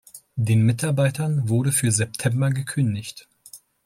Den 0.35 0.63
Mitarbeitern 0.63 1.47
wurde 1.47 1.71
für 1.71 1.91
September 1.91 2.49
gekündigt. 2.49 3.27